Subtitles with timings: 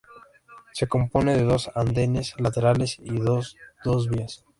[0.73, 3.55] Se compone de dos andenes laterales y dos
[3.85, 4.43] dos vías.